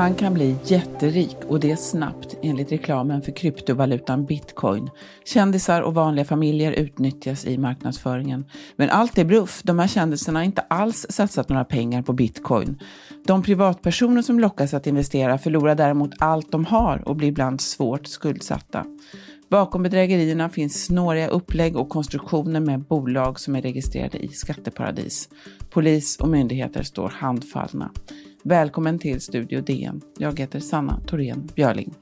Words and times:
Man 0.00 0.14
kan 0.14 0.34
bli 0.34 0.56
jätterik 0.64 1.36
och 1.48 1.60
det 1.60 1.76
snabbt 1.76 2.29
enligt 2.42 2.72
reklamen 2.72 3.22
för 3.22 3.32
kryptovalutan 3.32 4.26
bitcoin. 4.26 4.90
Kändisar 5.24 5.82
och 5.82 5.94
vanliga 5.94 6.24
familjer 6.24 6.72
utnyttjas 6.72 7.46
i 7.46 7.58
marknadsföringen. 7.58 8.44
Men 8.76 8.90
allt 8.90 9.18
är 9.18 9.24
bluff. 9.24 9.62
De 9.64 9.78
här 9.78 9.86
kändisarna 9.86 10.38
har 10.38 10.44
inte 10.44 10.60
alls 10.60 11.06
satsat 11.10 11.48
några 11.48 11.64
pengar 11.64 12.02
på 12.02 12.12
bitcoin. 12.12 12.78
De 13.26 13.42
privatpersoner 13.42 14.22
som 14.22 14.40
lockas 14.40 14.74
att 14.74 14.86
investera 14.86 15.38
förlorar 15.38 15.74
däremot 15.74 16.10
allt 16.18 16.52
de 16.52 16.64
har 16.64 17.08
och 17.08 17.16
blir 17.16 17.28
ibland 17.28 17.60
svårt 17.60 18.06
skuldsatta. 18.06 18.84
Bakom 19.50 19.82
bedrägerierna 19.82 20.48
finns 20.48 20.84
snåriga 20.84 21.28
upplägg 21.28 21.76
och 21.76 21.88
konstruktioner 21.88 22.60
med 22.60 22.80
bolag 22.80 23.40
som 23.40 23.56
är 23.56 23.62
registrerade 23.62 24.18
i 24.18 24.28
skatteparadis. 24.28 25.28
Polis 25.70 26.16
och 26.16 26.28
myndigheter 26.28 26.82
står 26.82 27.08
handfallna. 27.08 27.90
Välkommen 28.44 28.98
till 28.98 29.20
Studio 29.20 29.60
DN. 29.60 30.00
Jag 30.18 30.38
heter 30.38 30.60
Sanna 30.60 31.00
Thorén 31.06 31.48
Björling. 31.54 31.94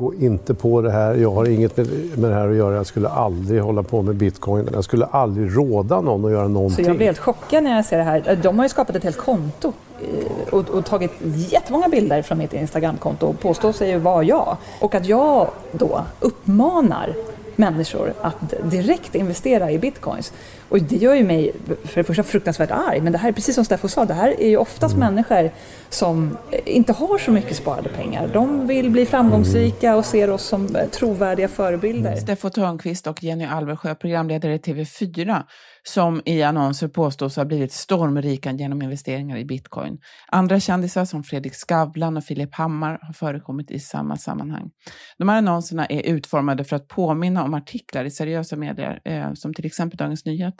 Gå 0.00 0.14
inte 0.14 0.54
på 0.54 0.80
det 0.80 0.90
här. 0.90 1.14
Jag 1.14 1.30
har 1.30 1.48
inget 1.48 1.76
med, 1.76 1.86
med 2.18 2.30
det 2.30 2.36
här 2.36 2.48
att 2.48 2.56
göra. 2.56 2.74
Jag 2.74 2.86
skulle 2.86 3.08
aldrig 3.08 3.62
hålla 3.62 3.82
på 3.82 4.02
med 4.02 4.16
bitcoin. 4.16 4.68
Jag 4.72 4.84
skulle 4.84 5.04
aldrig 5.04 5.56
råda 5.56 6.00
någon 6.00 6.24
att 6.24 6.30
göra 6.30 6.48
någonting. 6.48 6.84
Så 6.84 6.90
jag 6.90 6.96
blir 6.96 7.06
helt 7.06 7.18
chockad 7.18 7.64
när 7.64 7.76
jag 7.76 7.84
ser 7.84 7.98
det 7.98 8.04
här. 8.04 8.22
Eh, 8.26 8.38
de 8.38 8.58
har 8.58 8.64
ju 8.64 8.68
skapat 8.68 8.96
ett 8.96 9.04
helt 9.04 9.16
konto 9.16 9.72
eh, 10.02 10.54
och, 10.54 10.68
och 10.68 10.84
tagit 10.84 11.10
jättemånga 11.34 11.88
bilder 11.88 12.22
från 12.22 12.38
mitt 12.38 12.52
Instagramkonto 12.52 13.26
och 13.26 13.40
påstår 13.40 13.72
sig 13.72 13.98
vara 13.98 14.22
jag. 14.22 14.56
Och 14.80 14.94
att 14.94 15.06
jag 15.06 15.48
då 15.72 16.00
uppmanar 16.20 17.14
människor 17.56 18.12
att 18.20 18.54
direkt 18.62 19.14
investera 19.14 19.70
i 19.70 19.78
bitcoins. 19.78 20.32
Och 20.70 20.82
det 20.82 20.96
gör 20.96 21.14
ju 21.14 21.24
mig 21.24 21.52
för 21.84 22.00
det 22.00 22.04
första 22.04 22.22
fruktansvärt 22.22 22.70
arg, 22.70 23.00
men 23.00 23.12
det 23.12 23.18
här 23.18 23.28
är 23.28 23.32
precis 23.32 23.54
som 23.54 23.64
Steffo 23.64 23.88
sa, 23.88 24.04
det 24.04 24.14
här 24.14 24.40
är 24.40 24.48
ju 24.48 24.56
oftast 24.56 24.94
mm. 24.94 25.14
människor 25.14 25.50
som 25.88 26.36
inte 26.64 26.92
har 26.92 27.18
så 27.18 27.30
mycket 27.30 27.56
sparade 27.56 27.88
pengar. 27.88 28.30
De 28.32 28.66
vill 28.66 28.90
bli 28.90 29.06
framgångsrika 29.06 29.96
och 29.96 30.04
ser 30.04 30.30
oss 30.30 30.42
som 30.42 30.76
trovärdiga 30.92 31.48
förebilder. 31.48 32.16
Steffo 32.16 32.50
Törnqvist 32.50 33.06
och 33.06 33.22
Jenny 33.22 33.44
Alversjö, 33.44 33.94
programledare 33.94 34.54
i 34.54 34.58
TV4, 34.58 35.42
som 35.82 36.22
i 36.24 36.42
annonser 36.42 36.88
påstås 36.88 37.36
ha 37.36 37.44
blivit 37.44 37.72
stormrika 37.72 38.52
genom 38.52 38.82
investeringar 38.82 39.36
i 39.36 39.44
bitcoin. 39.44 39.98
Andra 40.28 40.60
kändisar 40.60 41.04
som 41.04 41.22
Fredrik 41.22 41.54
Skavlan 41.54 42.16
och 42.16 42.24
Filip 42.24 42.54
Hammar 42.54 42.98
har 43.02 43.12
förekommit 43.12 43.70
i 43.70 43.78
samma 43.78 44.16
sammanhang. 44.16 44.70
De 45.18 45.28
här 45.28 45.38
annonserna 45.38 45.86
är 45.86 46.02
utformade 46.02 46.64
för 46.64 46.76
att 46.76 46.88
påminna 46.88 47.44
om 47.44 47.54
artiklar 47.54 48.04
i 48.04 48.10
seriösa 48.10 48.56
medier, 48.56 49.00
eh, 49.04 49.32
som 49.34 49.54
till 49.54 49.66
exempel 49.66 49.96
Dagens 49.96 50.24
Nyheter. 50.24 50.59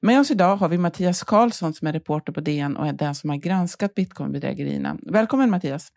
Med 0.00 0.20
oss 0.20 0.30
idag 0.30 0.56
har 0.56 0.68
vi 0.68 0.78
Mattias 0.78 1.22
Karlsson 1.22 1.74
som 1.74 1.88
är 1.88 1.92
reporter 1.92 2.32
på 2.32 2.40
DN 2.40 2.76
och 2.76 2.86
är 2.86 2.92
den 2.92 3.14
som 3.14 3.30
har 3.30 3.36
granskat 3.36 3.94
bitcoinbedrägerierna. 3.94 4.96
Välkommen 5.02 5.50
Mattias! 5.50 5.88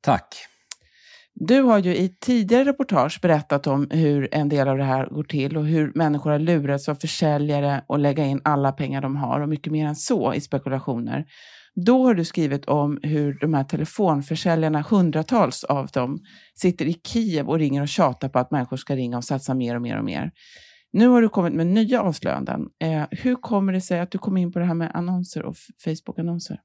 Tack! 0.00 0.34
Du 1.34 1.62
har 1.62 1.78
ju 1.78 1.96
i 1.96 2.16
tidigare 2.20 2.64
reportage 2.64 3.18
berättat 3.22 3.66
om 3.66 3.86
hur 3.90 4.34
en 4.34 4.48
del 4.48 4.68
av 4.68 4.78
det 4.78 4.84
här 4.84 5.06
går 5.06 5.24
till 5.24 5.56
och 5.56 5.66
hur 5.66 5.92
människor 5.94 6.30
har 6.30 6.38
lurats 6.38 6.88
av 6.88 6.94
försäljare 6.94 7.84
och 7.86 7.98
lägga 7.98 8.24
in 8.24 8.40
alla 8.44 8.72
pengar 8.72 9.00
de 9.00 9.16
har 9.16 9.40
och 9.40 9.48
mycket 9.48 9.72
mer 9.72 9.86
än 9.86 9.96
så 9.96 10.34
i 10.34 10.40
spekulationer. 10.40 11.24
Då 11.86 12.06
har 12.06 12.14
du 12.14 12.24
skrivit 12.24 12.64
om 12.64 12.98
hur 13.02 13.38
de 13.40 13.54
här 13.54 13.64
telefonförsäljarna, 13.64 14.84
hundratals 14.90 15.64
av 15.64 15.86
dem, 15.86 16.18
sitter 16.54 16.84
i 16.84 16.92
Kiev 16.92 17.48
och 17.48 17.58
ringer 17.58 17.82
och 17.82 17.88
tjatar 17.88 18.28
på 18.28 18.38
att 18.38 18.50
människor 18.50 18.76
ska 18.76 18.96
ringa 18.96 19.16
och 19.16 19.24
satsa 19.24 19.54
mer 19.54 19.76
och 19.76 19.82
mer 19.82 19.98
och 19.98 20.04
mer. 20.04 20.30
Nu 20.92 21.08
har 21.08 21.22
du 21.22 21.28
kommit 21.28 21.52
med 21.52 21.66
nya 21.66 22.02
avslöjanden. 22.02 22.70
Eh, 22.78 23.04
hur 23.10 23.36
kommer 23.36 23.72
det 23.72 23.80
sig 23.80 24.00
att 24.00 24.10
du 24.10 24.18
kom 24.18 24.36
in 24.36 24.52
på 24.52 24.58
det 24.58 24.64
här 24.64 24.74
med 24.74 24.90
annonser 24.94 25.42
och 25.42 25.56
Facebook-annonser? 25.84 26.60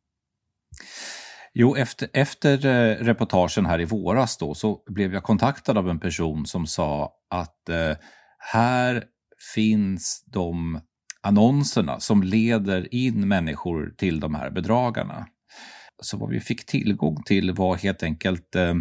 Jo, 1.54 1.76
efter, 1.76 2.10
efter 2.14 2.66
eh, 2.66 2.96
reportagen 2.96 3.66
här 3.66 3.82
i 3.82 3.86
våras 3.86 4.38
då, 4.38 4.54
så 4.54 4.84
blev 4.86 5.14
jag 5.14 5.24
kontaktad 5.24 5.78
av 5.78 5.90
en 5.90 6.00
person 6.00 6.46
som 6.46 6.68
sa 6.68 7.14
att 7.30 7.70
eh, 7.70 7.98
här 8.38 9.04
finns 9.56 10.24
de 10.28 10.82
annonserna 11.22 12.00
som 12.00 12.24
leder 12.24 12.94
in 12.94 13.28
människor 13.28 13.94
till 13.98 14.20
de 14.20 14.36
här 14.36 14.50
bedragarna. 14.50 15.28
Så 16.02 16.18
vad 16.18 16.30
vi 16.30 16.40
fick 16.40 16.66
tillgång 16.66 17.24
till 17.24 17.52
var 17.52 17.76
helt 17.76 18.04
enkelt 18.04 18.56
eh, 18.56 18.74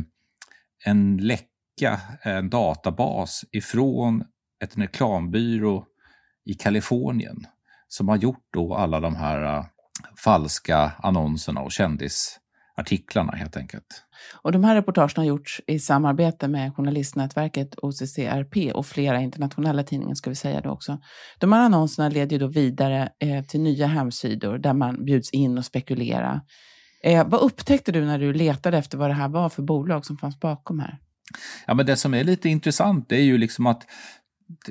en 0.85 1.17
läcka, 1.17 2.01
en 2.23 2.51
databas 2.51 3.45
ifrån 3.53 4.25
ett 4.65 4.79
reklambyrå 4.79 5.87
i 6.45 6.55
Kalifornien 6.55 7.47
som 7.89 8.09
har 8.09 8.17
gjort 8.17 8.45
då 8.53 8.75
alla 8.75 9.01
de 9.01 9.17
här 9.17 9.59
uh, 9.59 9.65
falska 10.25 10.93
annonserna 10.99 11.61
och 11.61 11.73
kändis 11.73 12.41
artiklarna 12.77 13.33
helt 13.33 13.57
enkelt. 13.57 14.05
Och 14.43 14.53
de 14.53 14.65
här 14.65 14.75
reportagen 14.75 15.11
har 15.17 15.25
gjorts 15.25 15.61
i 15.67 15.79
samarbete 15.79 16.49
med 16.49 16.75
journalistnätverket 16.75 17.75
OCCRP 17.83 18.73
och 18.73 18.87
flera 18.87 19.21
internationella 19.21 19.83
tidningar 19.83 20.15
ska 20.15 20.31
vi 20.31 20.37
säga 20.37 20.61
då 20.61 20.71
också. 20.71 20.99
De 21.39 21.53
här 21.53 21.61
annonserna 21.61 22.09
leder 22.09 22.33
ju 22.33 22.39
då 22.39 22.47
vidare 22.47 23.09
eh, 23.21 23.45
till 23.45 23.61
nya 23.61 23.87
hemsidor 23.87 24.59
där 24.59 24.75
man 24.75 25.05
bjuds 25.05 25.31
in 25.31 25.59
och 25.59 25.65
spekulera. 25.65 26.41
Eh, 27.03 27.29
vad 27.29 27.41
upptäckte 27.41 27.93
du 27.93 28.05
när 28.05 28.19
du 28.19 28.33
letade 28.33 28.79
efter 28.79 28.99
vad 28.99 29.11
det 29.11 29.15
här 29.15 29.29
var 29.29 29.49
för 29.49 29.63
bolag 29.63 30.07
som 30.07 30.17
fanns 30.17 30.41
bakom 30.41 30.79
här? 30.79 30.99
Ja, 31.67 31.75
men 31.75 31.87
det 31.87 31.97
som 31.97 32.15
är 32.15 32.25
lite 32.25 32.49
intressant 32.49 33.13
är 33.13 33.17
ju 33.17 33.39
liksom 33.39 33.67
att 33.67 33.87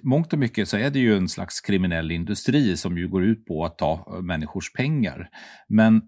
mångt 0.03 0.33
och 0.33 0.39
mycket 0.39 0.69
så 0.69 0.77
är 0.77 0.89
det 0.89 0.99
ju 0.99 1.17
en 1.17 1.29
slags 1.29 1.61
kriminell 1.61 2.11
industri 2.11 2.77
som 2.77 2.97
ju 2.97 3.07
går 3.07 3.23
ut 3.23 3.45
på 3.45 3.65
att 3.65 3.77
ta 3.77 3.93
eh, 3.93 4.21
människors 4.21 4.73
pengar. 4.73 5.29
Men 5.67 6.01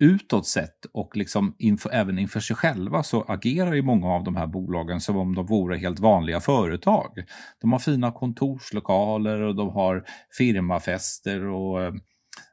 utåt 0.00 0.46
sett 0.46 0.84
och 0.92 1.16
liksom 1.16 1.54
inför, 1.58 1.90
även 1.90 2.18
inför 2.18 2.40
sig 2.40 2.56
själva 2.56 3.02
så 3.02 3.22
agerar 3.22 3.74
ju 3.74 3.82
många 3.82 4.08
av 4.08 4.24
de 4.24 4.36
här 4.36 4.46
bolagen 4.46 5.00
som 5.00 5.16
om 5.16 5.34
de 5.34 5.46
vore 5.46 5.78
helt 5.78 6.00
vanliga 6.00 6.40
företag. 6.40 7.24
De 7.60 7.72
har 7.72 7.78
fina 7.78 8.12
kontorslokaler 8.12 9.40
och 9.40 9.54
de 9.54 9.68
har 9.68 10.04
firmafester 10.38 11.46
och, 11.46 11.82
eh, 11.82 11.92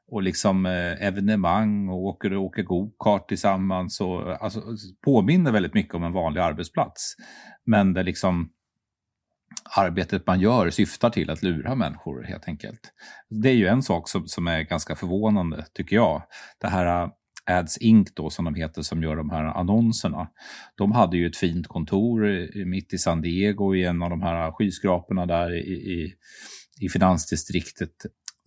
och 0.07 0.23
liksom 0.23 0.65
eh, 0.65 1.07
evenemang 1.07 1.89
och 1.89 2.03
åker, 2.03 2.37
åker 2.37 2.63
go-kart 2.63 3.27
tillsammans. 3.27 4.01
Och, 4.01 4.43
alltså, 4.43 4.61
påminner 5.05 5.51
väldigt 5.51 5.73
mycket 5.73 5.93
om 5.93 6.03
en 6.03 6.13
vanlig 6.13 6.41
arbetsplats. 6.41 7.15
Men 7.65 7.93
det 7.93 8.03
liksom 8.03 8.49
arbetet 9.77 10.27
man 10.27 10.39
gör 10.39 10.69
syftar 10.69 11.09
till 11.09 11.29
att 11.29 11.43
lura 11.43 11.75
människor 11.75 12.23
helt 12.23 12.47
enkelt. 12.47 12.79
Det 13.29 13.49
är 13.49 13.53
ju 13.53 13.67
en 13.67 13.83
sak 13.83 14.09
som, 14.09 14.27
som 14.27 14.47
är 14.47 14.61
ganska 14.61 14.95
förvånande 14.95 15.65
tycker 15.73 15.95
jag. 15.95 16.23
Det 16.61 16.67
här 16.67 17.03
äh, 17.03 17.09
Ads 17.45 17.77
Inc 17.77 18.13
då 18.13 18.29
som 18.29 18.45
de 18.45 18.55
heter 18.55 18.81
som 18.81 19.03
gör 19.03 19.15
de 19.15 19.29
här 19.29 19.43
annonserna. 19.43 20.27
De 20.75 20.91
hade 20.91 21.17
ju 21.17 21.27
ett 21.27 21.37
fint 21.37 21.67
kontor 21.67 22.65
mitt 22.65 22.93
i 22.93 22.97
San 22.97 23.21
Diego 23.21 23.75
i 23.75 23.85
en 23.85 24.03
av 24.03 24.09
de 24.09 24.21
här 24.21 24.51
skyskraporna 24.51 25.25
där 25.25 25.55
i, 25.55 25.71
i, 25.71 26.13
i 26.81 26.89
finansdistriktet. 26.89 27.91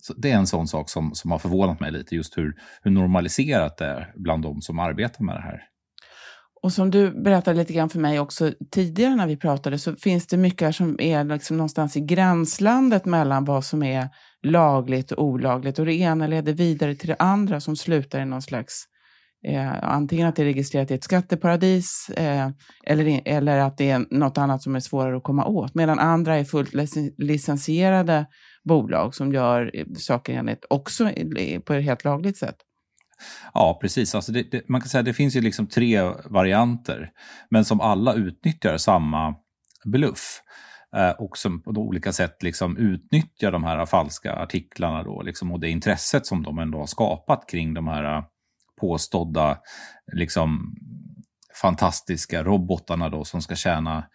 Så 0.01 0.13
det 0.13 0.31
är 0.31 0.35
en 0.35 0.47
sån 0.47 0.67
sak 0.67 0.89
som, 0.89 1.15
som 1.15 1.31
har 1.31 1.39
förvånat 1.39 1.79
mig 1.79 1.91
lite, 1.91 2.15
just 2.15 2.37
hur, 2.37 2.55
hur 2.81 2.91
normaliserat 2.91 3.77
det 3.77 3.85
är 3.85 4.13
bland 4.15 4.43
de 4.43 4.61
som 4.61 4.79
arbetar 4.79 5.23
med 5.23 5.35
det 5.35 5.41
här. 5.41 5.68
Och 6.63 6.73
som 6.73 6.91
du 6.91 7.11
berättade 7.11 7.57
lite 7.57 7.73
grann 7.73 7.89
för 7.89 7.99
mig 7.99 8.19
också 8.19 8.51
tidigare 8.71 9.15
när 9.15 9.27
vi 9.27 9.37
pratade 9.37 9.77
så 9.77 9.95
finns 9.95 10.27
det 10.27 10.37
mycket 10.37 10.61
här 10.61 10.71
som 10.71 11.01
är 11.01 11.23
liksom 11.23 11.57
någonstans 11.57 11.97
i 11.97 12.01
gränslandet 12.01 13.05
mellan 13.05 13.45
vad 13.45 13.65
som 13.65 13.83
är 13.83 14.09
lagligt 14.43 15.11
och 15.11 15.23
olagligt 15.23 15.79
och 15.79 15.85
det 15.85 15.93
ena 15.93 16.27
leder 16.27 16.53
vidare 16.53 16.95
till 16.95 17.07
det 17.07 17.15
andra 17.19 17.59
som 17.59 17.75
slutar 17.75 18.21
i 18.21 18.25
någon 18.25 18.41
slags 18.41 18.85
eh, 19.47 19.83
antingen 19.83 20.27
att 20.27 20.35
det 20.35 20.41
är 20.41 20.45
registrerat 20.45 20.91
i 20.91 20.93
ett 20.93 21.03
skatteparadis 21.03 22.09
eh, 22.09 22.49
eller, 22.85 23.21
eller 23.25 23.57
att 23.57 23.77
det 23.77 23.89
är 23.89 24.05
något 24.09 24.37
annat 24.37 24.63
som 24.63 24.75
är 24.75 24.79
svårare 24.79 25.17
att 25.17 25.23
komma 25.23 25.45
åt. 25.45 25.75
Medan 25.75 25.99
andra 25.99 26.35
är 26.35 26.43
fullt 26.43 26.73
licensierade 27.17 28.25
bolag 28.63 29.15
som 29.15 29.33
gör 29.33 29.71
eh, 29.73 29.85
saker 29.97 30.33
enligt 30.33 30.65
också 30.69 31.11
på 31.65 31.73
ett 31.73 31.83
helt 31.83 32.03
lagligt 32.03 32.37
sätt. 32.37 32.55
Ja, 33.53 33.77
precis. 33.81 34.15
Alltså 34.15 34.31
det, 34.31 34.51
det, 34.51 34.69
man 34.69 34.81
kan 34.81 34.89
säga 34.89 34.99
att 34.99 35.05
det 35.05 35.13
finns 35.13 35.35
ju 35.35 35.41
liksom 35.41 35.67
tre 35.67 36.01
varianter, 36.25 37.11
men 37.49 37.65
som 37.65 37.81
alla 37.81 38.13
utnyttjar 38.13 38.77
samma 38.77 39.35
bluff 39.85 40.41
eh, 40.95 41.09
och 41.09 41.37
som 41.37 41.61
på 41.61 41.71
olika 41.71 42.13
sätt 42.13 42.43
liksom 42.43 42.77
utnyttjar 42.77 43.51
de 43.51 43.63
här 43.63 43.85
falska 43.85 44.33
artiklarna 44.33 45.03
då, 45.03 45.21
liksom, 45.21 45.51
och 45.51 45.59
det 45.59 45.69
intresset 45.69 46.25
som 46.25 46.43
de 46.43 46.59
ändå 46.59 46.79
har 46.79 46.87
skapat 46.87 47.49
kring 47.49 47.73
de 47.73 47.87
här 47.87 48.17
eh, 48.17 48.23
påstådda 48.81 49.57
liksom, 50.13 50.75
fantastiska 51.61 52.43
robotarna 52.43 53.09
då 53.09 53.25
som 53.25 53.41
ska 53.41 53.55
tjäna 53.55 54.07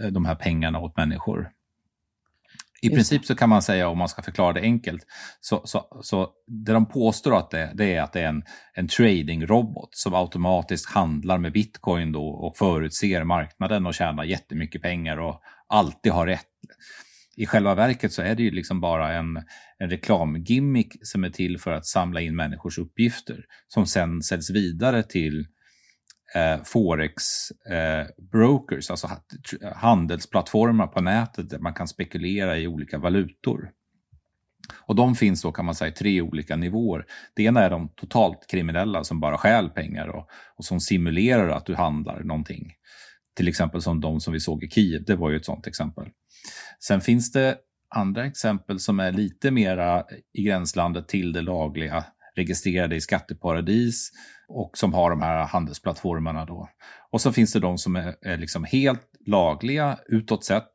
eh, 0.00 0.06
de 0.06 0.24
här 0.24 0.34
pengarna 0.34 0.80
åt 0.80 0.96
människor. 0.96 1.50
I 2.84 2.90
princip 2.90 3.24
så 3.24 3.34
kan 3.34 3.48
man 3.48 3.62
säga, 3.62 3.88
om 3.88 3.98
man 3.98 4.08
ska 4.08 4.22
förklara 4.22 4.52
det 4.52 4.60
enkelt, 4.60 5.06
så, 5.40 5.62
så, 5.64 6.00
så 6.02 6.30
det 6.46 6.72
de 6.72 6.86
påstår 6.86 7.38
att 7.38 7.50
det, 7.50 7.72
det 7.74 7.94
är 7.94 8.02
att 8.02 8.12
det 8.12 8.20
är 8.20 8.28
en, 8.28 8.42
en 8.74 8.88
tradingrobot 8.88 9.88
som 9.90 10.14
automatiskt 10.14 10.90
handlar 10.90 11.38
med 11.38 11.52
bitcoin 11.52 12.12
då 12.12 12.26
och 12.26 12.56
förutser 12.56 13.24
marknaden 13.24 13.86
och 13.86 13.94
tjänar 13.94 14.24
jättemycket 14.24 14.82
pengar 14.82 15.16
och 15.16 15.40
alltid 15.68 16.12
har 16.12 16.26
rätt. 16.26 16.46
I 17.36 17.46
själva 17.46 17.74
verket 17.74 18.12
så 18.12 18.22
är 18.22 18.34
det 18.34 18.42
ju 18.42 18.50
liksom 18.50 18.80
bara 18.80 19.12
en, 19.12 19.36
en 19.78 19.90
reklamgimmick 19.90 20.96
som 21.02 21.24
är 21.24 21.30
till 21.30 21.58
för 21.58 21.72
att 21.72 21.86
samla 21.86 22.20
in 22.20 22.36
människors 22.36 22.78
uppgifter 22.78 23.44
som 23.68 23.86
sen 23.86 24.22
säljs 24.22 24.50
vidare 24.50 25.02
till 25.02 25.46
eh, 26.34 26.62
forex 26.64 27.22
eh, 27.50 28.06
brokers, 28.32 28.90
alltså 28.90 29.08
handelsplattformar 29.74 30.86
på 30.86 31.00
nätet 31.00 31.50
där 31.50 31.58
man 31.58 31.74
kan 31.74 31.88
spekulera 31.88 32.58
i 32.58 32.66
olika 32.66 32.98
valutor. 32.98 33.70
Och 34.80 34.96
de 34.96 35.14
finns 35.14 35.42
då 35.42 35.52
kan 35.52 35.64
man 35.64 35.74
säga 35.74 35.88
i 35.88 35.92
tre 35.92 36.20
olika 36.20 36.56
nivåer. 36.56 37.06
Det 37.34 37.42
ena 37.42 37.60
är 37.60 37.70
de 37.70 37.88
totalt 37.88 38.46
kriminella 38.50 39.04
som 39.04 39.20
bara 39.20 39.38
stjäl 39.38 39.70
pengar 39.70 40.08
och, 40.08 40.28
och 40.56 40.64
som 40.64 40.80
simulerar 40.80 41.48
att 41.48 41.66
du 41.66 41.74
handlar 41.74 42.22
någonting. 42.22 42.72
Till 43.36 43.48
exempel 43.48 43.82
som 43.82 44.00
de 44.00 44.20
som 44.20 44.32
vi 44.32 44.40
såg 44.40 44.64
i 44.64 44.70
Kiev, 44.70 45.04
det 45.04 45.16
var 45.16 45.30
ju 45.30 45.36
ett 45.36 45.44
sådant 45.44 45.66
exempel. 45.66 46.08
Sen 46.80 47.00
finns 47.00 47.32
det 47.32 47.56
andra 47.94 48.24
exempel 48.26 48.78
som 48.80 49.00
är 49.00 49.12
lite 49.12 49.50
mera 49.50 50.04
i 50.32 50.42
gränslandet 50.42 51.08
till 51.08 51.32
det 51.32 51.42
lagliga, 51.42 52.04
registrerade 52.36 52.96
i 52.96 53.00
skatteparadis 53.00 54.10
och 54.48 54.78
som 54.78 54.94
har 54.94 55.10
de 55.10 55.22
här 55.22 55.46
handelsplattformarna. 55.46 56.44
Då. 56.44 56.68
Och 57.10 57.20
så 57.20 57.32
finns 57.32 57.52
det 57.52 57.60
de 57.60 57.78
som 57.78 57.96
är, 57.96 58.16
är 58.22 58.36
liksom 58.36 58.64
helt 58.64 59.08
lagliga 59.26 59.98
utåt 60.08 60.44
sett, 60.44 60.70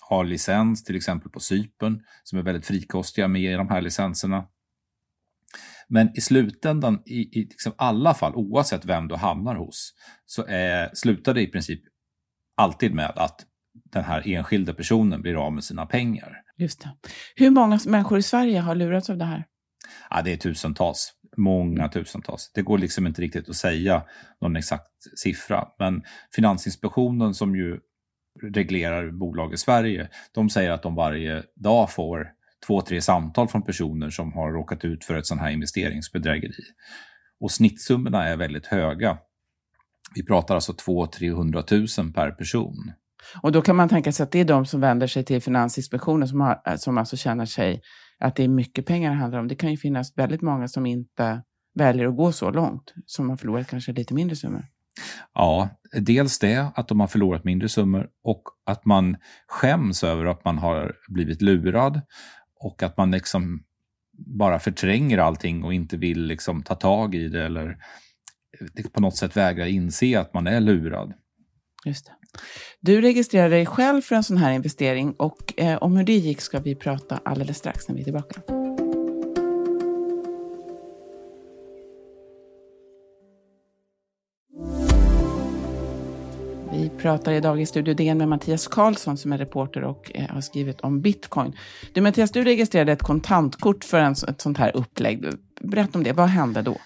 har 0.00 0.24
licens 0.24 0.84
till 0.84 0.96
exempel 0.96 1.30
på 1.30 1.40
Cypern, 1.40 2.02
som 2.22 2.38
är 2.38 2.42
väldigt 2.42 2.66
frikostiga 2.66 3.28
med 3.28 3.58
de 3.58 3.68
här 3.68 3.80
licenserna. 3.80 4.46
Men 5.88 6.16
i 6.16 6.20
slutändan, 6.20 7.02
i, 7.06 7.40
i 7.40 7.44
liksom 7.44 7.72
alla 7.76 8.14
fall, 8.14 8.34
oavsett 8.34 8.84
vem 8.84 9.08
du 9.08 9.14
hamnar 9.14 9.54
hos, 9.54 9.94
så 10.26 10.46
är, 10.48 10.90
slutar 10.94 11.34
det 11.34 11.42
i 11.42 11.46
princip 11.46 11.80
alltid 12.56 12.94
med 12.94 13.12
att 13.16 13.46
den 13.92 14.04
här 14.04 14.22
enskilda 14.28 14.74
personen 14.74 15.22
blir 15.22 15.46
av 15.46 15.52
med 15.52 15.64
sina 15.64 15.86
pengar. 15.86 16.36
Just 16.56 16.80
det. 16.80 16.90
Hur 17.36 17.50
många 17.50 17.80
människor 17.86 18.18
i 18.18 18.22
Sverige 18.22 18.60
har 18.60 18.74
lurats 18.74 19.10
av 19.10 19.18
det 19.18 19.24
här? 19.24 19.44
Ja, 20.10 20.22
det 20.22 20.32
är 20.32 20.36
tusentals. 20.36 21.12
Många 21.36 21.88
tusentals. 21.88 22.50
Det 22.54 22.62
går 22.62 22.78
liksom 22.78 23.06
inte 23.06 23.22
riktigt 23.22 23.48
att 23.48 23.56
säga 23.56 24.02
någon 24.40 24.56
exakt 24.56 25.18
siffra. 25.18 25.68
Men 25.78 26.02
Finansinspektionen 26.34 27.34
som 27.34 27.56
ju 27.56 27.78
reglerar 28.42 29.10
bolag 29.10 29.54
i 29.54 29.56
Sverige, 29.56 30.08
de 30.34 30.50
säger 30.50 30.70
att 30.70 30.82
de 30.82 30.94
varje 30.94 31.42
dag 31.56 31.92
får 31.92 32.26
två, 32.66 32.80
tre 32.80 33.00
samtal 33.00 33.48
från 33.48 33.62
personer 33.62 34.10
som 34.10 34.32
har 34.32 34.52
råkat 34.52 34.84
ut 34.84 35.04
för 35.04 35.14
ett 35.14 35.26
sånt 35.26 35.40
här 35.40 35.50
investeringsbedrägeri. 35.50 36.62
Och 37.40 37.50
snittsummorna 37.50 38.28
är 38.28 38.36
väldigt 38.36 38.66
höga. 38.66 39.18
Vi 40.14 40.24
pratar 40.26 40.54
alltså 40.54 40.72
200-300 40.72 42.00
000 42.02 42.12
per 42.12 42.30
person. 42.30 42.92
Och 43.42 43.52
då 43.52 43.62
kan 43.62 43.76
man 43.76 43.88
tänka 43.88 44.12
sig 44.12 44.24
att 44.24 44.32
det 44.32 44.40
är 44.40 44.44
de 44.44 44.66
som 44.66 44.80
vänder 44.80 45.06
sig 45.06 45.24
till 45.24 45.42
Finansinspektionen 45.42 46.28
som, 46.28 46.40
har, 46.40 46.76
som 46.76 46.98
alltså 46.98 47.16
känner 47.16 47.46
sig 47.46 47.80
att 48.18 48.36
det 48.36 48.44
är 48.44 48.48
mycket 48.48 48.86
pengar 48.86 49.10
det 49.10 49.16
handlar 49.16 49.38
om. 49.38 49.48
Det 49.48 49.54
kan 49.54 49.70
ju 49.70 49.76
finnas 49.76 50.18
väldigt 50.18 50.42
många 50.42 50.68
som 50.68 50.86
inte 50.86 51.42
väljer 51.74 52.06
att 52.06 52.16
gå 52.16 52.32
så 52.32 52.50
långt, 52.50 52.94
som 53.06 53.30
har 53.30 53.36
förlorat 53.36 53.66
kanske 53.66 53.92
lite 53.92 54.14
mindre 54.14 54.36
summor. 54.36 54.66
Ja, 55.34 55.68
dels 55.92 56.38
det, 56.38 56.66
att 56.74 56.88
de 56.88 57.00
har 57.00 57.06
förlorat 57.06 57.44
mindre 57.44 57.68
summor 57.68 58.08
och 58.22 58.42
att 58.66 58.84
man 58.84 59.16
skäms 59.46 60.04
över 60.04 60.24
att 60.24 60.44
man 60.44 60.58
har 60.58 60.92
blivit 61.08 61.42
lurad 61.42 62.00
och 62.60 62.82
att 62.82 62.96
man 62.96 63.10
liksom 63.10 63.64
bara 64.38 64.58
förtränger 64.58 65.18
allting 65.18 65.64
och 65.64 65.74
inte 65.74 65.96
vill 65.96 66.26
liksom 66.26 66.62
ta 66.62 66.74
tag 66.74 67.14
i 67.14 67.28
det 67.28 67.44
eller 67.44 67.76
på 68.92 69.00
något 69.00 69.16
sätt 69.16 69.36
vägrar 69.36 69.66
inse 69.66 70.20
att 70.20 70.34
man 70.34 70.46
är 70.46 70.60
lurad. 70.60 71.12
Just 71.84 72.06
det. 72.06 72.12
Du 72.80 73.00
registrerade 73.00 73.54
dig 73.54 73.66
själv 73.66 74.02
för 74.02 74.16
en 74.16 74.24
sån 74.24 74.36
här 74.36 74.52
investering 74.52 75.12
och 75.12 75.60
eh, 75.60 75.78
om 75.82 75.96
hur 75.96 76.04
det 76.04 76.16
gick 76.16 76.40
ska 76.40 76.58
vi 76.58 76.74
prata 76.74 77.20
alldeles 77.24 77.58
strax 77.58 77.88
när 77.88 77.94
vi 77.94 78.00
är 78.00 78.04
tillbaka. 78.04 78.40
Vi 86.72 86.90
pratar 86.98 87.32
idag 87.32 87.60
i 87.60 87.66
Studio 87.66 87.94
DN 87.94 88.18
med 88.18 88.28
Mattias 88.28 88.68
Karlsson 88.68 89.16
som 89.16 89.32
är 89.32 89.38
reporter 89.38 89.84
och 89.84 90.10
eh, 90.14 90.28
har 90.28 90.40
skrivit 90.40 90.80
om 90.80 91.00
bitcoin. 91.00 91.56
Du 91.92 92.00
Mattias, 92.00 92.30
du 92.30 92.44
registrerade 92.44 92.92
ett 92.92 93.02
kontantkort 93.02 93.84
för 93.84 93.98
en, 93.98 94.12
ett 94.12 94.40
sånt 94.40 94.58
här 94.58 94.76
upplägg. 94.76 95.24
Berätta 95.60 95.98
om 95.98 96.04
det, 96.04 96.12
vad 96.12 96.28
hände 96.28 96.62
då? 96.62 96.76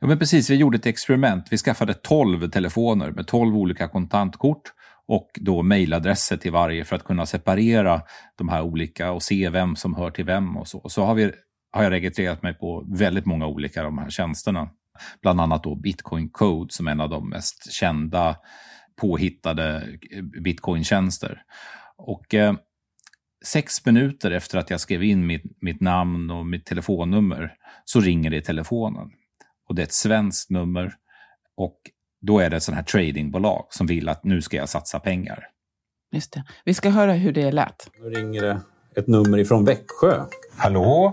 Ja, 0.00 0.06
men 0.06 0.18
precis, 0.18 0.50
vi 0.50 0.54
gjorde 0.54 0.76
ett 0.76 0.86
experiment. 0.86 1.46
Vi 1.50 1.56
skaffade 1.56 1.94
12 1.94 2.50
telefoner 2.50 3.10
med 3.10 3.26
12 3.26 3.56
olika 3.56 3.88
kontantkort 3.88 4.62
och 5.06 5.30
då 5.34 5.62
mejladresser 5.62 6.36
till 6.36 6.52
varje 6.52 6.84
för 6.84 6.96
att 6.96 7.04
kunna 7.04 7.26
separera 7.26 8.02
de 8.38 8.48
här 8.48 8.62
olika 8.62 9.12
och 9.12 9.22
se 9.22 9.50
vem 9.50 9.76
som 9.76 9.94
hör 9.94 10.10
till 10.10 10.24
vem 10.24 10.56
och 10.56 10.68
så. 10.68 10.88
Så 10.88 11.04
har, 11.04 11.14
vi, 11.14 11.32
har 11.72 11.82
jag 11.82 11.90
registrerat 11.90 12.42
mig 12.42 12.54
på 12.54 12.86
väldigt 12.88 13.26
många 13.26 13.46
olika 13.46 13.80
av 13.80 13.84
de 13.84 13.98
här 13.98 14.10
tjänsterna. 14.10 14.68
Bland 15.22 15.40
annat 15.40 15.64
då 15.64 15.74
Bitcoin 15.74 16.30
Code 16.30 16.72
som 16.74 16.86
är 16.86 16.92
en 16.92 17.00
av 17.00 17.10
de 17.10 17.28
mest 17.28 17.72
kända 17.72 18.36
påhittade 19.00 19.98
eh, 20.10 20.22
bitcointjänster. 20.22 21.42
Och 21.96 22.34
eh, 22.34 22.54
sex 23.44 23.86
minuter 23.86 24.30
efter 24.30 24.58
att 24.58 24.70
jag 24.70 24.80
skrev 24.80 25.02
in 25.02 25.26
mitt, 25.26 25.42
mitt 25.60 25.80
namn 25.80 26.30
och 26.30 26.46
mitt 26.46 26.66
telefonnummer 26.66 27.54
så 27.84 28.00
ringer 28.00 28.30
det 28.30 28.36
i 28.36 28.42
telefonen. 28.42 29.10
Och 29.68 29.74
det 29.74 29.82
är 29.82 29.86
ett 29.86 29.92
svenskt 29.92 30.50
nummer 30.50 30.92
och 31.56 31.78
då 32.20 32.38
är 32.38 32.50
det 32.50 32.56
ett 32.56 32.62
sånt 32.62 32.76
här 32.76 32.84
tradingbolag 32.84 33.66
som 33.70 33.86
vill 33.86 34.08
att 34.08 34.24
nu 34.24 34.42
ska 34.42 34.56
jag 34.56 34.68
satsa 34.68 35.00
pengar. 35.00 35.44
Just 36.12 36.32
det. 36.32 36.44
Vi 36.64 36.74
ska 36.74 36.88
höra 36.88 37.12
hur 37.12 37.32
det 37.32 37.52
lät. 37.52 37.90
Nu 38.02 38.10
ringer 38.10 38.42
det 38.42 38.60
ett 38.96 39.06
nummer 39.06 39.38
ifrån 39.38 39.64
Växjö. 39.64 40.24
Hallå? 40.56 41.12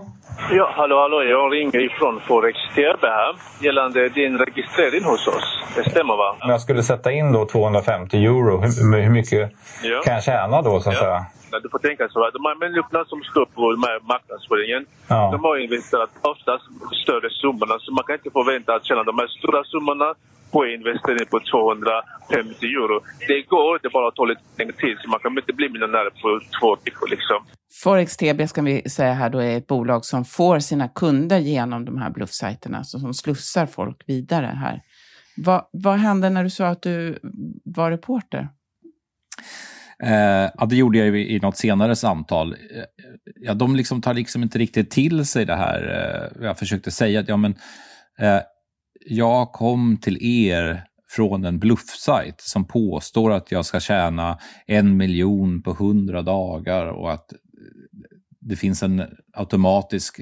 Ja, 0.50 0.72
hallå, 0.76 1.00
hallå. 1.00 1.22
Jag 1.22 1.52
ringer 1.52 1.84
ifrån 1.84 2.20
Forex 2.20 2.58
TB 2.74 3.02
här 3.02 3.36
gällande 3.60 4.08
din 4.08 4.38
registrering 4.38 5.04
hos 5.04 5.26
oss. 5.26 5.64
Det 5.76 5.90
stämmer 5.90 6.16
va? 6.16 6.36
Om 6.40 6.50
jag 6.50 6.60
skulle 6.60 6.82
sätta 6.82 7.12
in 7.12 7.32
då 7.32 7.46
250 7.46 8.16
euro, 8.16 8.60
hur, 8.60 9.02
hur 9.02 9.10
mycket 9.10 9.52
ja. 9.82 10.02
kan 10.04 10.14
jag 10.14 10.22
tjäna 10.22 10.62
då 10.62 10.80
så 10.80 10.90
att 10.90 10.94
ja. 10.96 11.00
säga? 11.00 11.26
Du 11.62 11.68
får 11.68 11.78
tänka 11.78 12.08
så 12.08 12.18
här. 12.22 12.30
De 12.38 12.42
här 12.48 12.56
människorna 12.64 13.04
som 13.04 13.18
står 13.30 13.46
på 13.56 13.62
de 13.76 13.82
här 13.88 13.98
marknadsföringen, 14.12 14.82
ja. 15.08 15.30
de 15.32 15.44
har 15.44 15.56
investerat 15.66 16.10
oftast 16.32 16.64
större 17.02 17.30
summorna. 17.30 17.74
Så 17.78 17.88
man 17.92 18.04
kan 18.04 18.14
inte 18.18 18.30
förvänta 18.30 18.74
att 18.74 18.84
tjäna 18.86 19.02
de 19.10 19.18
här 19.18 19.28
stora 19.38 19.64
summorna 19.64 20.08
på 20.52 20.66
investering 20.66 21.26
på 21.32 21.38
250 21.40 22.66
euro. 22.80 22.96
Det 23.28 23.42
går, 23.42 23.78
det 23.82 23.90
bara 23.98 24.10
tar 24.10 24.26
lite 24.26 24.40
längre 24.58 24.72
tid. 24.72 24.96
Så 25.00 25.10
man 25.10 25.20
kan 25.20 25.38
inte 25.38 25.52
bli 25.52 25.68
miljonär 25.68 26.10
på 26.22 26.40
två 26.60 26.76
veckor 26.84 27.08
liksom. 27.14 27.38
Forex 27.82 28.16
TB 28.16 28.48
ska 28.48 28.62
vi 28.62 28.90
säga 28.90 29.12
här 29.12 29.30
då 29.30 29.38
är 29.38 29.56
ett 29.56 29.66
bolag 29.66 30.04
som 30.04 30.24
får 30.24 30.58
sina 30.58 30.88
kunder 30.88 31.38
genom 31.38 31.84
de 31.84 31.98
här 31.98 32.10
bluffsajterna, 32.10 32.78
alltså 32.78 32.98
som 32.98 33.14
slussar 33.14 33.66
folk 33.66 34.02
vidare 34.06 34.46
här. 34.46 34.80
Vad, 35.36 35.68
vad 35.72 35.94
hände 35.98 36.30
när 36.30 36.44
du 36.44 36.50
sa 36.50 36.66
att 36.66 36.82
du 36.82 37.18
var 37.64 37.90
reporter? 37.90 38.48
Eh, 40.02 40.50
ja, 40.58 40.66
det 40.68 40.76
gjorde 40.76 40.98
jag 40.98 41.16
i 41.20 41.38
något 41.38 41.56
senare 41.56 41.96
samtal. 41.96 42.52
Eh, 42.52 42.58
ja, 43.40 43.54
de 43.54 43.76
liksom 43.76 44.02
tar 44.02 44.14
liksom 44.14 44.42
inte 44.42 44.58
riktigt 44.58 44.90
till 44.90 45.26
sig 45.26 45.44
det 45.44 45.56
här. 45.56 45.82
Eh, 46.38 46.44
jag 46.44 46.58
försökte 46.58 46.90
säga 46.90 47.20
att 47.20 47.28
ja, 47.28 47.36
men, 47.36 47.54
eh, 48.18 48.40
jag 49.06 49.52
kom 49.52 49.96
till 49.96 50.18
er 50.22 50.84
från 51.08 51.44
en 51.44 51.58
bluffsajt 51.58 52.40
som 52.40 52.64
påstår 52.64 53.32
att 53.32 53.52
jag 53.52 53.66
ska 53.66 53.80
tjäna 53.80 54.38
en 54.66 54.96
miljon 54.96 55.62
på 55.62 55.72
hundra 55.72 56.22
dagar 56.22 56.86
och 56.86 57.12
att 57.12 57.32
eh, 57.32 57.38
det 58.40 58.56
finns 58.56 58.82
en 58.82 59.02
automatisk 59.32 60.20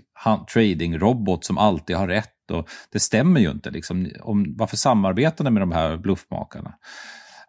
tradingrobot 0.52 1.44
som 1.44 1.58
alltid 1.58 1.96
har 1.96 2.08
rätt. 2.08 2.50
Och 2.50 2.68
det 2.92 3.00
stämmer 3.00 3.40
ju 3.40 3.50
inte. 3.50 3.70
Liksom. 3.70 4.10
Om, 4.20 4.54
varför 4.56 4.76
samarbetar 4.76 5.44
ni 5.44 5.50
med 5.50 5.62
de 5.62 5.72
här 5.72 5.96
bluffmakarna? 5.96 6.74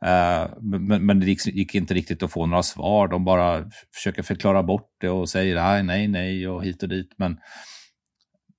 Eh, 0.01 0.49
men, 0.61 1.05
men, 1.05 1.19
det 1.19 1.25
gick, 1.25 1.47
gick, 1.47 1.75
inte 1.75 1.93
riktigt 1.93 2.23
att 2.23 2.31
få 2.31 2.45
några 2.45 2.63
svar. 2.63 3.07
De 3.07 3.25
bara 3.25 3.69
försöker 3.95 4.23
förklara 4.23 4.63
bort 4.63 4.91
det 5.01 5.09
och 5.09 5.29
säger 5.29 5.55
nej, 5.55 5.83
nej, 5.83 6.07
nej 6.07 6.47
och 6.47 6.65
hit 6.65 6.83
och 6.83 6.89
dit. 6.89 7.13
Men, 7.17 7.37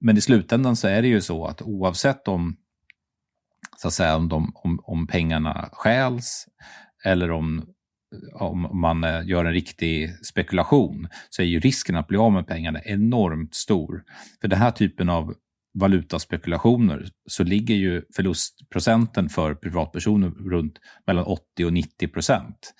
men 0.00 0.16
i 0.16 0.20
slutändan 0.20 0.76
så 0.76 0.88
är 0.88 1.02
det 1.02 1.08
ju 1.08 1.20
så 1.20 1.46
att 1.46 1.62
oavsett 1.62 2.28
om, 2.28 2.56
så 3.76 3.88
att 3.88 3.94
säga, 3.94 4.16
om, 4.16 4.28
de, 4.28 4.52
om, 4.54 4.80
om 4.82 5.06
pengarna 5.06 5.68
stjäls 5.72 6.46
eller 7.04 7.30
om 7.30 7.66
om 8.34 8.80
man 8.80 9.04
eh, 9.04 9.26
gör 9.26 9.44
en 9.44 9.52
riktig 9.52 10.24
spekulation 10.24 11.08
så 11.30 11.42
är 11.42 11.46
ju 11.46 11.60
risken 11.60 11.96
att 11.96 12.06
bli 12.06 12.18
av 12.18 12.32
med 12.32 12.46
pengarna 12.46 12.80
enormt 12.84 13.54
stor. 13.54 14.04
För 14.40 14.48
den 14.48 14.58
här 14.58 14.70
typen 14.70 15.08
av 15.08 15.34
valutaspekulationer 15.80 17.08
så 17.26 17.44
ligger 17.44 17.74
ju 17.74 18.02
förlustprocenten 18.16 19.28
för 19.28 19.54
privatpersoner 19.54 20.30
runt 20.30 20.78
mellan 21.06 21.24
80 21.24 21.64
och 21.64 21.72
90 21.72 22.08
procent. 22.08 22.74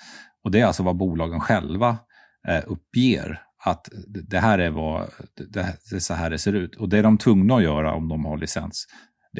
Och 0.44 0.50
det 0.50 0.60
är 0.60 0.66
alltså 0.66 0.82
vad 0.82 0.96
bolagen 0.96 1.40
själva 1.40 1.98
eh, 2.48 2.62
uppger 2.66 3.42
att 3.64 3.88
det 4.30 4.38
här 4.38 4.58
är, 4.58 4.70
vad, 4.70 5.10
det, 5.48 5.76
det 5.90 6.00
så 6.00 6.14
här 6.14 6.30
det 6.30 6.38
ser 6.38 6.52
ut. 6.52 6.76
Och 6.76 6.88
det 6.88 6.98
är 6.98 7.02
de 7.02 7.18
tvungna 7.18 7.56
att 7.56 7.62
göra 7.62 7.94
om 7.94 8.08
de 8.08 8.24
har 8.24 8.36
licens 8.36 8.86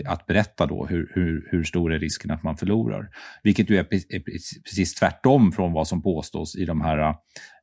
att 0.07 0.27
berätta 0.27 0.67
då 0.67 0.87
hur, 0.87 1.13
hur, 1.15 1.49
hur 1.51 1.65
stor 1.65 1.93
är 1.93 1.99
risken 1.99 2.31
att 2.31 2.43
man 2.43 2.57
förlorar. 2.57 3.09
Vilket 3.43 3.71
ju 3.71 3.77
är, 3.77 3.87
är 3.91 4.21
precis 4.65 4.95
tvärtom 4.95 5.53
från 5.53 5.73
vad 5.73 5.89
som 5.89 6.03
påstås 6.03 6.57
i 6.57 6.65
de 6.65 6.81
här 6.81 6.99
äh, 6.99 7.15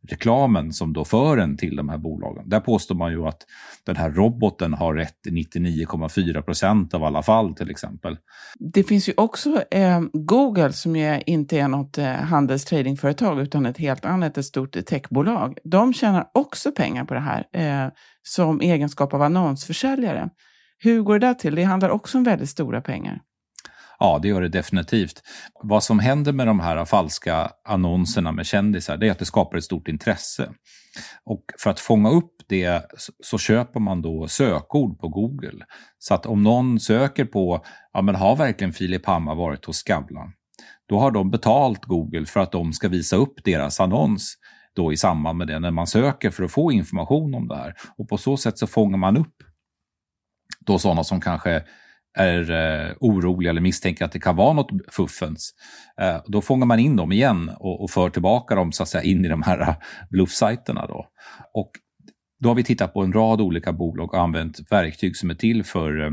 reklamen 0.08 0.74
som 0.74 0.94
då 0.94 1.06
för 1.06 1.38
en 1.38 1.58
till 1.58 1.76
de 1.76 1.90
här 1.90 1.98
bolagen. 1.98 2.50
Där 2.50 2.60
påstår 2.60 2.96
man 2.96 3.12
ju 3.12 3.28
att 3.28 3.42
den 3.86 3.96
här 3.96 4.12
roboten 4.12 4.74
har 4.74 4.94
rätt 4.94 5.28
i 5.28 5.30
99,4 5.30 6.42
procent 6.42 6.94
av 6.94 7.04
alla 7.04 7.24
fall 7.24 7.56
till 7.56 7.70
exempel. 7.70 8.18
Det 8.60 8.84
finns 8.84 9.10
ju 9.10 9.14
också 9.18 9.64
eh, 9.72 10.02
Google 10.14 10.74
som 10.74 10.96
ju 10.96 11.22
inte 11.26 11.60
är 11.60 11.68
något 11.68 11.98
eh, 11.98 12.06
handelstradingföretag 12.06 13.42
utan 13.42 13.66
ett 13.66 13.78
helt 13.78 14.06
annat, 14.06 14.38
ett 14.38 14.46
stort 14.46 14.86
techbolag. 14.86 15.58
De 15.64 15.94
tjänar 15.94 16.30
också 16.34 16.72
pengar 16.72 17.06
på 17.06 17.14
det 17.14 17.20
här 17.20 17.46
eh, 17.54 17.92
som 18.24 18.62
egenskap 18.62 19.14
av 19.14 19.22
annonsförsäljare. 19.22 20.30
Hur 20.84 21.02
går 21.02 21.20
det 21.20 21.28
där 21.28 21.34
till? 21.34 21.56
Det 21.56 21.64
handlar 21.64 21.90
också 21.90 22.18
om 22.18 22.24
väldigt 22.24 22.50
stora 22.50 22.82
pengar. 22.82 23.22
Ja, 24.00 24.20
det 24.22 24.28
gör 24.28 24.42
det 24.42 24.50
definitivt. 24.50 25.22
Vad 25.64 25.84
som 25.84 26.00
händer 26.00 26.34
med 26.34 26.48
de 26.48 26.60
här 26.60 26.86
falska 26.86 27.52
annonserna 27.66 28.32
med 28.32 28.46
kändisar, 28.46 28.98
det 28.98 29.08
är 29.08 29.12
att 29.12 29.20
det 29.20 29.26
skapar 29.26 29.58
ett 29.58 29.64
stort 29.64 29.88
intresse. 29.88 30.50
Och 31.26 31.44
för 31.60 31.70
att 31.70 31.80
fånga 31.80 32.10
upp 32.10 32.32
det 32.50 32.86
så 33.24 33.38
köper 33.38 33.80
man 33.80 34.02
då 34.02 34.28
sökord 34.28 35.00
på 35.00 35.10
Google. 35.10 35.66
Så 36.00 36.14
att 36.14 36.26
om 36.26 36.44
någon 36.44 36.80
söker 36.80 37.26
på, 37.26 37.66
ja 37.94 38.02
men 38.02 38.16
har 38.16 38.36
verkligen 38.36 38.74
Filip 38.74 39.06
Hammar 39.06 39.36
varit 39.36 39.66
hos 39.66 39.78
Skavlan? 39.78 40.34
Då 40.90 41.00
har 41.00 41.12
de 41.12 41.32
betalt 41.32 41.86
Google 41.86 42.26
för 42.26 42.40
att 42.40 42.52
de 42.52 42.74
ska 42.74 42.88
visa 42.88 43.16
upp 43.16 43.44
deras 43.44 43.80
annons 43.80 44.38
då 44.76 44.94
i 44.94 44.98
samband 44.98 45.38
med 45.38 45.48
det 45.48 45.60
när 45.60 45.72
man 45.72 45.88
söker 45.88 46.30
för 46.30 46.44
att 46.44 46.52
få 46.52 46.72
information 46.72 47.36
om 47.36 47.48
det 47.48 47.56
här. 47.56 47.74
Och 47.98 48.10
på 48.10 48.18
så 48.18 48.38
sätt 48.38 48.58
så 48.58 48.68
fångar 48.68 48.98
man 48.98 49.18
upp 49.18 49.36
då 50.66 50.80
sådana 50.80 51.04
som 51.04 51.22
kanske 51.22 51.64
är 52.18 52.52
eh, 52.52 52.96
oroliga 53.00 53.50
eller 53.50 53.62
misstänker 53.62 54.06
att 54.06 54.12
det 54.12 54.20
kan 54.20 54.36
vara 54.36 54.54
något 54.54 54.72
fuffens. 54.92 55.54
Eh, 56.02 56.22
då 56.26 56.42
fångar 56.42 56.66
man 56.66 56.80
in 56.80 56.96
dem 56.96 57.12
igen 57.12 57.50
och, 57.60 57.84
och 57.84 57.92
för 57.92 58.10
tillbaka 58.10 58.56
dem 58.56 58.72
så 58.72 58.84
att 58.84 58.90
säga, 58.90 59.04
in 59.04 59.26
i 59.26 59.28
de 59.28 59.42
här 59.42 59.62
eh, 59.62 59.76
bluffsajterna. 60.10 60.88
Då. 60.88 61.08
Och 61.54 61.72
då 62.40 62.50
har 62.50 62.56
vi 62.56 62.64
tittat 62.64 62.94
på 62.94 63.02
en 63.02 63.14
rad 63.14 63.42
olika 63.42 63.74
bolag 63.74 64.14
och 64.14 64.20
använt 64.20 64.72
verktyg 64.72 65.18
som 65.18 65.30
är 65.30 65.36
till 65.36 65.64
för 65.64 66.06
eh, 66.06 66.12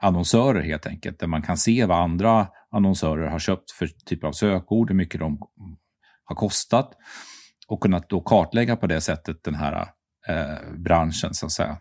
annonsörer 0.00 0.62
helt 0.62 0.86
enkelt, 0.86 1.20
där 1.20 1.26
man 1.26 1.42
kan 1.42 1.56
se 1.56 1.84
vad 1.84 2.02
andra 2.02 2.48
annonsörer 2.70 3.26
har 3.26 3.38
köpt 3.38 3.70
för 3.70 3.86
typer 3.86 4.26
av 4.26 4.32
sökord, 4.32 4.90
hur 4.90 4.96
mycket 4.96 5.20
de 5.20 5.38
har 6.24 6.36
kostat 6.36 6.92
och 7.68 7.80
kunnat 7.80 8.08
då 8.08 8.20
kartlägga 8.20 8.76
på 8.76 8.86
det 8.86 9.00
sättet 9.00 9.44
den 9.44 9.54
här 9.54 9.88
eh, 10.28 10.72
branschen 10.84 11.34
så 11.34 11.46
att 11.46 11.52
säga. 11.52 11.76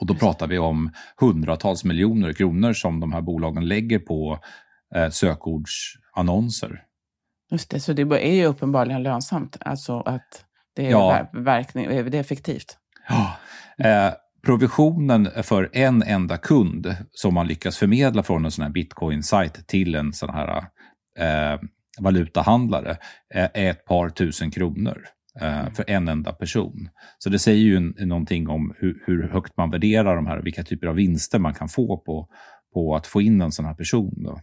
Och 0.00 0.06
då 0.06 0.14
pratar 0.14 0.46
vi 0.46 0.58
om 0.58 0.92
hundratals 1.16 1.84
miljoner 1.84 2.32
kronor 2.32 2.72
som 2.72 3.00
de 3.00 3.12
här 3.12 3.20
bolagen 3.20 3.68
lägger 3.68 3.98
på 3.98 4.38
eh, 4.94 5.10
sökordsannonser. 5.10 6.84
Just 7.50 7.70
det, 7.70 7.80
så 7.80 7.92
det 7.92 8.02
är 8.02 8.34
ju 8.34 8.44
uppenbarligen 8.44 9.02
lönsamt, 9.02 9.56
alltså 9.60 10.00
att 10.00 10.44
det 10.76 10.86
är, 10.86 10.90
ja. 10.90 11.30
verkning, 11.32 11.88
det 11.88 11.96
är 11.96 12.20
effektivt. 12.20 12.78
Ja. 13.08 13.36
Eh, 13.84 14.12
provisionen 14.46 15.28
för 15.42 15.70
en 15.72 16.02
enda 16.02 16.36
kund 16.38 16.96
som 17.12 17.34
man 17.34 17.46
lyckas 17.46 17.76
förmedla 17.76 18.22
från 18.22 18.44
en 18.44 18.50
sån 18.50 18.62
här 18.62 18.72
bitcoin-sajt 18.72 19.66
till 19.66 19.94
en 19.94 20.12
sån 20.12 20.30
här 20.30 20.56
eh, 21.18 21.60
valutahandlare 21.98 22.90
eh, 23.34 23.48
är 23.54 23.70
ett 23.70 23.84
par 23.84 24.08
tusen 24.08 24.50
kronor 24.50 24.98
eh, 24.98 25.17
mm. 25.40 25.74
för 25.74 25.90
en 25.90 26.08
enda 26.08 26.32
person. 26.32 26.88
Så 27.18 27.30
det 27.30 27.38
säger 27.38 27.64
ju 27.64 27.80
någonting 28.06 28.48
om 28.48 28.74
hur, 28.78 29.02
hur, 29.06 29.28
högt 29.28 29.56
man 29.56 29.70
värderar 29.70 30.16
de 30.16 30.26
här 30.26 30.38
och 30.38 30.46
vilka 30.46 30.62
typer 30.62 30.86
av 30.86 30.94
vinster 30.94 31.38
man 31.38 31.54
kan 31.54 31.68
få 31.68 31.98
på, 31.98 32.28
på 32.74 32.96
att 32.96 33.06
få 33.06 33.22
in 33.22 33.40
en 33.40 33.52
sån 33.52 33.64
här 33.64 33.74
person. 33.74 34.14
Då. 34.16 34.40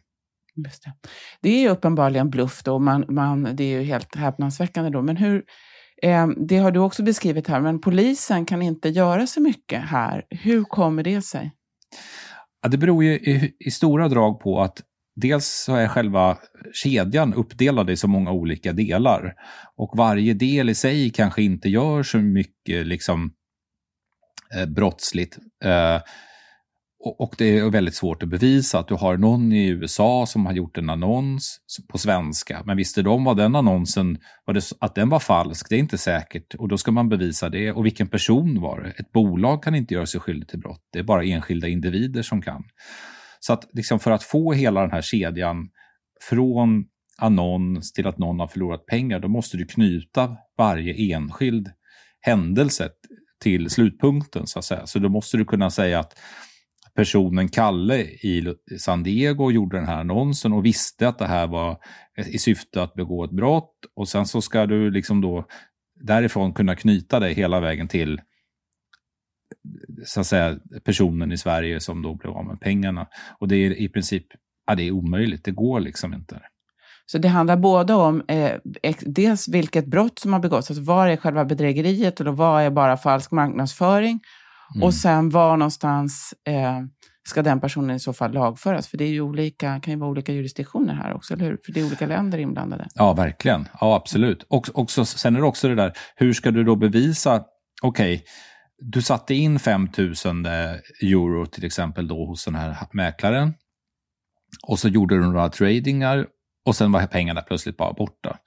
Just 0.55 0.83
det. 0.83 0.93
det 1.41 1.49
är 1.49 1.61
ju 1.61 1.69
uppenbarligen 1.69 2.29
bluff 2.29 2.63
då, 2.63 2.79
man, 2.79 3.05
man, 3.09 3.55
det 3.55 3.63
är 3.63 3.79
ju 3.79 3.83
helt 3.83 4.15
häpnadsväckande 4.15 4.89
då. 4.89 5.01
Men 5.01 5.17
hur, 5.17 5.43
eh, 6.01 6.27
det 6.27 6.57
har 6.57 6.71
du 6.71 6.79
också 6.79 7.03
beskrivit 7.03 7.47
här, 7.47 7.61
men 7.61 7.81
polisen 7.81 8.45
kan 8.45 8.61
inte 8.61 8.89
göra 8.89 9.27
så 9.27 9.41
mycket 9.41 9.81
här. 9.81 10.25
Hur 10.29 10.63
kommer 10.63 11.03
det 11.03 11.21
sig? 11.21 11.51
Ja, 12.61 12.69
det 12.69 12.77
beror 12.77 13.03
ju 13.03 13.11
i, 13.11 13.55
i 13.59 13.71
stora 13.71 14.07
drag 14.07 14.39
på 14.39 14.61
att 14.61 14.81
dels 15.15 15.63
så 15.65 15.75
är 15.75 15.87
själva 15.87 16.37
kedjan 16.73 17.33
uppdelad 17.33 17.89
i 17.89 17.97
så 17.97 18.07
många 18.07 18.31
olika 18.31 18.73
delar. 18.73 19.33
Och 19.75 19.97
varje 19.97 20.33
del 20.33 20.69
i 20.69 20.75
sig 20.75 21.09
kanske 21.09 21.43
inte 21.43 21.69
gör 21.69 22.03
så 22.03 22.17
mycket 22.17 22.87
liksom, 22.87 23.31
eh, 24.55 24.65
brottsligt. 24.65 25.37
Eh, 25.63 26.01
och, 27.07 27.35
det 27.37 27.57
är 27.57 27.69
väldigt 27.69 27.95
svårt 27.95 28.23
att 28.23 28.29
bevisa 28.29 28.79
att 28.79 28.87
du 28.87 28.93
har 28.93 29.17
någon 29.17 29.51
i 29.51 29.67
USA 29.67 30.25
som 30.25 30.45
har 30.45 30.53
gjort 30.53 30.77
en 30.77 30.89
annons 30.89 31.59
på 31.87 31.97
svenska. 31.97 32.63
Men 32.65 32.77
visste 32.77 33.01
de 33.01 33.23
vad 33.23 33.37
den 33.37 33.55
annonsen, 33.55 34.17
var 34.45 34.53
det, 34.53 34.63
att 34.79 34.95
den 34.95 35.09
var 35.09 35.19
falsk? 35.19 35.69
Det 35.69 35.75
är 35.75 35.79
inte 35.79 35.97
säkert. 35.97 36.55
Och 36.55 36.67
då 36.67 36.77
ska 36.77 36.91
man 36.91 37.09
bevisa 37.09 37.49
det. 37.49 37.71
Och 37.71 37.85
vilken 37.85 38.07
person 38.07 38.61
var 38.61 38.81
det? 38.81 38.89
Ett 38.89 39.11
bolag 39.11 39.63
kan 39.63 39.75
inte 39.75 39.93
göra 39.93 40.05
sig 40.05 40.19
skyldig 40.19 40.47
till 40.47 40.59
brott. 40.59 40.81
Det 40.93 40.99
är 40.99 41.03
bara 41.03 41.23
enskilda 41.23 41.67
individer 41.67 42.21
som 42.21 42.41
kan. 42.41 42.63
Så 43.45 43.53
att 43.53 43.69
liksom 43.73 43.99
för 43.99 44.11
att 44.11 44.23
få 44.23 44.53
hela 44.53 44.81
den 44.81 44.91
här 44.91 45.01
kedjan 45.01 45.69
från 46.21 46.85
annons 47.17 47.93
till 47.93 48.07
att 48.07 48.17
någon 48.17 48.39
har 48.39 48.47
förlorat 48.47 48.85
pengar, 48.85 49.19
då 49.19 49.27
måste 49.27 49.57
du 49.57 49.65
knyta 49.65 50.37
varje 50.57 51.15
enskild 51.15 51.69
händelse 52.21 52.89
till 53.41 53.69
slutpunkten. 53.69 54.47
Så 54.47 54.59
att 54.59 54.65
säga. 54.65 54.85
Så 54.85 54.99
då 54.99 55.09
måste 55.09 55.37
du 55.37 55.45
kunna 55.45 55.69
säga 55.69 55.99
att 55.99 56.19
personen 56.95 57.49
Kalle 57.49 57.97
i 58.01 58.55
San 58.79 59.03
Diego 59.03 59.51
gjorde 59.51 59.77
den 59.77 59.87
här 59.87 59.99
annonsen 59.99 60.53
och 60.53 60.65
visste 60.65 61.07
att 61.07 61.19
det 61.19 61.27
här 61.27 61.47
var 61.47 61.77
i 62.15 62.39
syfte 62.39 62.83
att 62.83 62.93
begå 62.93 63.23
ett 63.23 63.31
brott. 63.31 63.75
Och 63.95 64.07
sen 64.07 64.25
så 64.25 64.41
ska 64.41 64.65
du 64.65 64.91
liksom 64.91 65.21
då 65.21 65.45
därifrån 66.01 66.53
kunna 66.53 66.75
knyta 66.75 67.19
dig 67.19 67.33
hela 67.33 67.59
vägen 67.59 67.87
till 67.87 68.21
så 70.05 70.19
att 70.19 70.27
säga, 70.27 70.57
personen 70.83 71.31
i 71.31 71.37
Sverige 71.37 71.79
som 71.79 72.01
då 72.01 72.15
blev 72.15 72.33
av 72.33 72.45
med 72.45 72.59
pengarna. 72.59 73.07
Och 73.39 73.47
det 73.47 73.55
är 73.55 73.81
i 73.81 73.89
princip 73.89 74.25
ja, 74.67 74.75
det 74.75 74.83
är 74.83 74.91
omöjligt, 74.91 75.45
det 75.45 75.51
går 75.51 75.79
liksom 75.79 76.13
inte. 76.13 76.41
Så 77.05 77.17
det 77.17 77.27
handlar 77.27 77.57
både 77.57 77.93
om 77.93 78.23
eh, 78.27 78.51
dels 79.01 79.47
vilket 79.47 79.85
brott 79.85 80.19
som 80.19 80.33
har 80.33 80.39
begåtts, 80.39 80.71
alltså 80.71 80.83
vad 80.83 81.09
är 81.09 81.17
själva 81.17 81.45
bedrägeriet 81.45 82.19
och 82.19 82.37
vad 82.37 82.63
är 82.63 82.69
bara 82.69 82.97
falsk 82.97 83.31
marknadsföring? 83.31 84.19
Mm. 84.75 84.83
Och 84.83 84.93
sen 84.93 85.29
var 85.29 85.57
någonstans 85.57 86.33
eh, 86.47 86.79
ska 87.27 87.41
den 87.41 87.59
personen 87.59 87.95
i 87.95 87.99
så 87.99 88.13
fall 88.13 88.31
lagföras? 88.31 88.87
För 88.87 88.97
det 88.97 89.03
är 89.03 89.09
ju 89.09 89.21
olika, 89.21 89.79
kan 89.79 89.93
ju 89.93 89.99
vara 89.99 90.09
olika 90.09 90.33
jurisdiktioner 90.33 90.93
här 90.93 91.13
också, 91.13 91.33
eller 91.33 91.45
hur? 91.45 91.57
För 91.65 91.71
det 91.71 91.79
är 91.79 91.85
olika 91.85 92.07
länder 92.07 92.37
inblandade. 92.37 92.87
Ja, 92.95 93.13
verkligen. 93.13 93.67
Ja, 93.81 93.95
absolut. 93.95 94.45
Och, 94.47 94.69
också, 94.73 95.05
sen 95.05 95.35
är 95.35 95.39
det 95.39 95.45
också 95.45 95.67
det 95.67 95.75
där, 95.75 95.93
hur 96.15 96.33
ska 96.33 96.51
du 96.51 96.63
då 96.63 96.75
bevisa, 96.75 97.43
okej, 97.81 98.13
okay, 98.13 98.25
du 98.77 99.01
satte 99.01 99.35
in 99.35 99.59
5 99.59 99.89
000 99.97 100.45
eh, 100.45 100.51
euro 101.01 101.45
till 101.45 101.65
exempel 101.65 102.07
då 102.07 102.25
hos 102.25 102.45
den 102.45 102.55
här 102.55 102.77
mäklaren. 102.91 103.53
Och 104.67 104.79
så 104.79 104.87
gjorde 104.87 105.15
du 105.15 105.21
några 105.21 105.49
tradingar 105.49 106.27
och 106.65 106.75
sen 106.75 106.91
var 106.91 107.07
pengarna 107.07 107.41
plötsligt 107.41 107.77
bara 107.77 107.93
borta. 107.93 108.37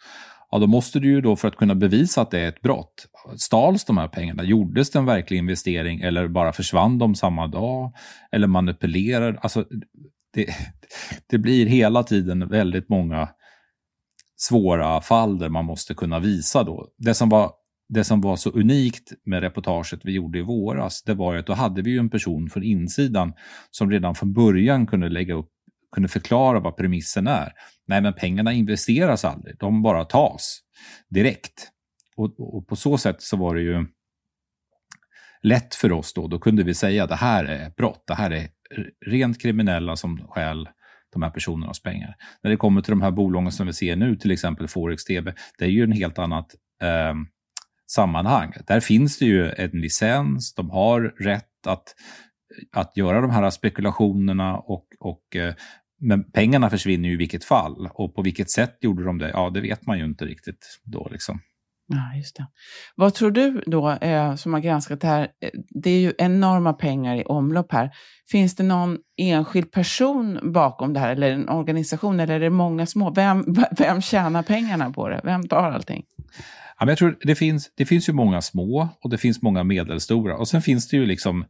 Ja, 0.50 0.58
då 0.58 0.66
måste 0.66 1.00
du 1.00 1.08
ju 1.08 1.20
då 1.20 1.37
för 1.37 1.49
att 1.49 1.56
kunna 1.56 1.75
bevisa 1.75 2.23
att 2.23 2.30
det 2.30 2.40
är 2.40 2.49
ett 2.49 2.61
brott, 2.61 3.06
stals 3.37 3.85
de 3.85 3.99
här 3.99 4.08
pengarna? 4.08 4.44
Gjordes 4.44 4.90
det 4.90 4.99
en 4.99 5.04
verklig 5.04 5.38
investering 5.38 6.00
eller 6.00 6.28
bara 6.28 6.52
försvann 6.52 6.99
de 6.99 7.14
samma 7.14 7.47
dag? 7.47 7.92
Eller 8.32 8.47
manipulerade? 8.47 9.38
Alltså, 9.38 9.64
det, 10.35 10.47
det 11.30 11.38
blir 11.38 11.66
hela 11.66 12.02
tiden 12.02 12.49
väldigt 12.49 12.88
många 12.88 13.28
svåra 14.37 15.00
fall 15.00 15.38
där 15.38 15.49
man 15.49 15.64
måste 15.64 15.94
kunna 15.94 16.18
visa 16.18 16.62
då. 16.62 16.88
Det 16.99 17.14
som 17.14 17.28
var 17.28 17.52
det 17.88 18.04
som 18.04 18.21
var 18.21 18.37
så 18.37 18.50
unikt 18.50 19.12
med 19.25 19.40
reportaget 19.40 20.00
vi 20.04 20.12
gjorde 20.12 20.38
i 20.38 20.42
våras, 20.42 21.02
det 21.02 21.14
var 21.14 21.37
att 21.37 21.47
då 21.47 21.52
hade 21.52 21.83
vi 21.83 21.90
ju 21.90 21.99
en 21.99 22.11
person 22.11 22.50
från 22.50 22.62
insidan 22.62 23.33
som 23.71 23.90
redan 23.90 24.14
från 24.14 24.33
början 24.33 24.87
kunde 24.87 25.09
lägga 25.09 25.35
upp, 25.35 25.50
kunde 25.92 26.09
förklara 26.09 26.61
vad 26.61 26.76
premissen 26.76 27.26
är. 27.26 27.52
Nej, 27.87 28.00
men 28.00 28.12
pengarna 28.14 28.52
investeras 28.52 29.25
aldrig, 29.25 29.59
de 29.59 29.83
bara 29.83 30.04
tas 30.04 30.61
direkt. 31.09 31.71
Och, 32.16 32.57
och 32.57 32.66
på 32.66 32.76
så 32.76 32.99
sätt 32.99 33.23
så 33.23 33.37
var 33.37 33.54
det 33.54 33.62
ju 33.62 33.87
lätt 35.42 35.75
för 35.75 35.92
oss 35.92 36.14
då, 36.14 36.28
då 36.28 36.38
kunde 36.38 36.62
vi 36.62 36.75
säga 36.75 37.04
att 37.04 37.11
det 37.11 37.16
här 37.16 37.45
är 37.45 37.71
brott, 37.71 38.04
det 38.07 38.14
här 38.14 38.30
är 38.30 38.49
rent 39.07 39.42
kriminella 39.42 39.97
som 39.97 40.18
stjäl 40.28 40.68
de 41.12 41.23
här 41.23 41.30
personernas 41.30 41.83
pengar. 41.83 42.16
När 42.42 42.50
det 42.50 42.57
kommer 42.57 42.80
till 42.80 42.90
de 42.90 43.02
här 43.02 43.11
bolagen 43.11 43.52
som 43.52 43.66
vi 43.66 43.73
ser 43.73 43.97
nu, 43.97 44.16
till 44.16 44.30
exempel 44.30 44.68
Forex 44.68 45.04
TV, 45.04 45.35
det 45.59 45.64
är 45.64 45.68
ju 45.68 45.85
en 45.85 45.92
helt 45.92 46.18
annat 46.18 46.54
eh, 46.83 47.14
sammanhang. 47.90 48.52
Där 48.66 48.80
finns 48.80 49.18
det 49.18 49.25
ju 49.25 49.50
en 49.50 49.71
licens, 49.71 50.54
de 50.54 50.71
har 50.71 51.00
rätt 51.00 51.66
att, 51.66 51.95
att 52.73 52.97
göra 52.97 53.21
de 53.21 53.30
här 53.30 53.50
spekulationerna 53.50 54.59
och, 54.59 54.87
och 55.00 55.37
eh, 55.37 55.54
men 56.00 56.30
pengarna 56.30 56.71
försvinner 56.71 57.09
ju 57.09 57.14
i 57.14 57.18
vilket 57.18 57.45
fall. 57.45 57.90
Och 57.92 58.14
på 58.14 58.23
vilket 58.23 58.50
sätt 58.50 58.76
gjorde 58.80 59.04
de 59.04 59.18
det? 59.18 59.30
Ja, 59.30 59.50
det 59.50 59.61
vet 59.61 59.87
man 59.87 59.99
ju 59.99 60.04
inte 60.04 60.25
riktigt 60.25 60.80
då. 60.85 61.09
Liksom. 61.11 61.40
Ja, 61.87 62.16
just 62.16 62.37
det. 62.37 62.47
Vad 62.97 63.14
tror 63.14 63.30
du 63.30 63.62
då, 63.66 63.90
eh, 63.90 64.35
som 64.35 64.52
har 64.52 64.61
granskat 64.61 65.00
det 65.00 65.07
här, 65.07 65.28
eh, 65.40 65.50
det 65.71 65.90
är 65.90 66.00
ju 66.00 66.12
enorma 66.18 66.73
pengar 66.73 67.16
i 67.16 67.25
omlopp 67.25 67.73
här. 67.73 67.90
Finns 68.30 68.57
det 68.57 68.62
någon 68.62 68.99
enskild 69.16 69.73
person 69.73 70.52
bakom 70.52 70.92
det 70.92 71.00
här, 71.00 71.12
eller 71.12 71.30
en 71.30 71.49
organisation, 71.49 72.21
eller 72.21 72.35
är 72.35 72.40
det 72.40 72.50
många 72.50 72.87
små? 72.87 73.11
Vem, 73.11 73.57
vem 73.78 74.00
tjänar 74.00 74.42
pengarna 74.42 74.90
på 74.90 75.09
det? 75.09 75.21
Vem 75.25 75.49
tar 75.49 75.71
allting? 75.71 76.04
Ja, 76.78 76.85
men 76.85 76.88
jag 76.88 76.99
tror 76.99 77.18
det 77.20 77.35
finns, 77.35 77.70
det 77.75 77.87
finns 77.87 78.08
ju 78.08 78.12
många 78.12 78.42
små 78.42 78.88
och 79.02 79.11
det 79.11 79.18
finns 79.18 79.42
många 79.42 79.64
medelstora. 79.64 80.37
Och 80.37 80.49
sen 80.49 80.62
finns 80.62 80.88
det 80.88 80.97
ju 80.97 81.06
liksom 81.06 81.44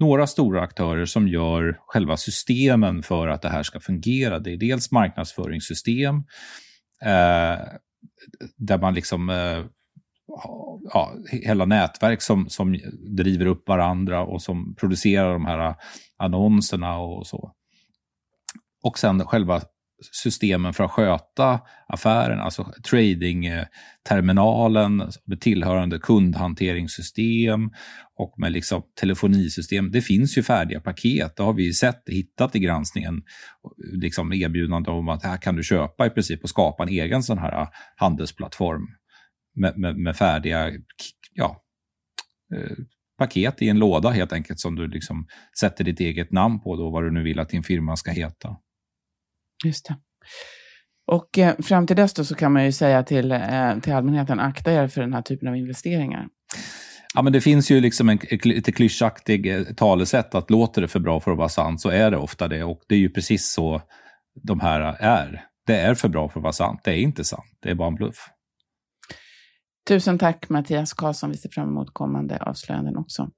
några 0.00 0.26
stora 0.26 0.62
aktörer 0.62 1.04
som 1.04 1.28
gör 1.28 1.80
själva 1.86 2.16
systemen 2.16 3.02
för 3.02 3.28
att 3.28 3.42
det 3.42 3.48
här 3.48 3.62
ska 3.62 3.80
fungera. 3.80 4.38
Det 4.38 4.52
är 4.52 4.56
dels 4.56 4.90
marknadsföringssystem, 4.90 6.16
eh, 7.04 7.58
där 8.56 8.78
man 8.78 8.94
liksom 8.94 9.30
eh, 9.30 9.64
ja, 10.92 11.14
hela 11.30 11.64
nätverk 11.64 12.22
som, 12.22 12.48
som 12.48 12.78
driver 13.16 13.46
upp 13.46 13.68
varandra 13.68 14.24
och 14.24 14.42
som 14.42 14.74
producerar 14.74 15.32
de 15.32 15.46
här 15.46 15.74
annonserna 16.16 16.98
och 16.98 17.26
så. 17.26 17.52
Och 18.82 18.98
sen 18.98 19.26
själva 19.26 19.60
systemen 20.12 20.72
för 20.72 20.84
att 20.84 20.90
sköta 20.90 21.60
affären, 21.88 22.40
alltså 22.40 22.72
tradingterminalen 22.90 24.96
med 25.24 25.40
tillhörande 25.40 25.98
kundhanteringssystem 25.98 27.70
och 28.18 28.34
med 28.38 28.52
liksom 28.52 28.82
telefonisystem. 29.00 29.90
Det 29.90 30.00
finns 30.00 30.38
ju 30.38 30.42
färdiga 30.42 30.80
paket, 30.80 31.36
det 31.36 31.42
har 31.42 31.52
vi 31.52 31.72
sett, 31.72 32.02
hittat 32.06 32.56
i 32.56 32.58
granskningen, 32.58 33.22
liksom 33.92 34.32
erbjudande 34.32 34.90
om 34.90 35.08
att 35.08 35.24
här 35.24 35.36
kan 35.36 35.56
du 35.56 35.62
köpa 35.62 36.06
i 36.06 36.10
princip 36.10 36.42
och 36.42 36.50
skapa 36.50 36.82
en 36.82 36.88
egen 36.88 37.22
sån 37.22 37.38
här 37.38 37.68
handelsplattform 37.96 38.86
med, 39.54 39.78
med, 39.78 39.96
med 39.96 40.16
färdiga 40.16 40.70
ja, 41.34 41.62
eh, 42.54 42.76
paket 43.18 43.62
i 43.62 43.68
en 43.68 43.78
låda 43.78 44.10
helt 44.10 44.32
enkelt 44.32 44.60
som 44.60 44.74
du 44.74 44.88
liksom 44.88 45.26
sätter 45.60 45.84
ditt 45.84 46.00
eget 46.00 46.32
namn 46.32 46.60
på 46.60 46.76
då, 46.76 46.90
vad 46.90 47.04
du 47.04 47.10
nu 47.10 47.22
vill 47.22 47.38
att 47.38 47.48
din 47.48 47.62
firma 47.62 47.96
ska 47.96 48.10
heta. 48.10 48.56
Just 49.64 49.86
det. 49.86 49.96
Och 51.06 51.38
eh, 51.38 51.54
fram 51.62 51.86
till 51.86 51.96
dess 51.96 52.14
då 52.14 52.24
så 52.24 52.34
kan 52.34 52.52
man 52.52 52.64
ju 52.64 52.72
säga 52.72 53.02
till, 53.02 53.32
eh, 53.32 53.78
till 53.78 53.92
allmänheten, 53.92 54.40
akta 54.40 54.72
er 54.72 54.88
för 54.88 55.00
den 55.00 55.12
här 55.12 55.22
typen 55.22 55.48
av 55.48 55.56
investeringar. 55.56 56.28
Ja, 57.14 57.22
men 57.22 57.32
det 57.32 57.40
finns 57.40 57.70
ju 57.70 57.80
liksom 57.80 58.08
en 58.08 58.18
lite 58.44 58.72
klyschaktig 58.72 59.54
eh, 59.54 59.62
talesätt 59.62 60.34
att 60.34 60.50
låter 60.50 60.82
det 60.82 60.88
för 60.88 61.00
bra 61.00 61.20
för 61.20 61.30
att 61.30 61.38
vara 61.38 61.48
sant 61.48 61.80
så 61.80 61.88
är 61.88 62.10
det 62.10 62.16
ofta 62.16 62.48
det. 62.48 62.64
Och 62.64 62.80
det 62.88 62.94
är 62.94 62.98
ju 62.98 63.10
precis 63.10 63.52
så 63.52 63.82
de 64.42 64.60
här 64.60 64.80
är. 65.00 65.44
Det 65.66 65.76
är 65.76 65.94
för 65.94 66.08
bra 66.08 66.28
för 66.28 66.40
att 66.40 66.42
vara 66.42 66.52
sant. 66.52 66.80
Det 66.84 66.90
är 66.90 66.98
inte 66.98 67.24
sant. 67.24 67.58
Det 67.62 67.70
är 67.70 67.74
bara 67.74 67.88
en 67.88 67.94
bluff. 67.94 68.28
Tusen 69.88 70.18
tack 70.18 70.48
Mattias 70.48 70.92
Karlsson. 70.92 71.30
Vi 71.30 71.36
ser 71.36 71.48
fram 71.48 71.68
emot 71.68 71.94
kommande 71.94 72.36
avslöjanden 72.36 72.96
också. 72.96 73.30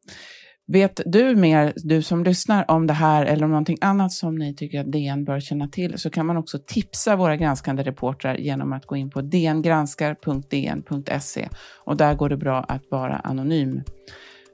Vet 0.66 1.00
du 1.06 1.36
mer, 1.36 1.72
du 1.76 2.02
som 2.02 2.24
lyssnar, 2.24 2.70
om 2.70 2.86
det 2.86 2.92
här 2.92 3.26
eller 3.26 3.44
om 3.44 3.50
någonting 3.50 3.78
annat 3.80 4.12
som 4.12 4.34
ni 4.34 4.54
tycker 4.54 4.80
att 4.80 4.92
DN 4.92 5.24
bör 5.24 5.40
känna 5.40 5.68
till 5.68 5.98
så 5.98 6.10
kan 6.10 6.26
man 6.26 6.36
också 6.36 6.58
tipsa 6.66 7.16
våra 7.16 7.36
granskande 7.36 7.82
reportrar 7.82 8.34
genom 8.34 8.72
att 8.72 8.86
gå 8.86 8.96
in 8.96 9.10
på 9.10 9.20
dngranskar.dn.se 9.20 11.48
och 11.84 11.96
där 11.96 12.14
går 12.14 12.28
det 12.28 12.36
bra 12.36 12.64
att 12.68 12.82
vara 12.90 13.16
anonym. 13.16 13.82